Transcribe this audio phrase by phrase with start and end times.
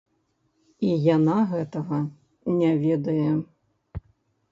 [0.87, 1.99] І яна гэтага
[2.61, 3.29] не ведае!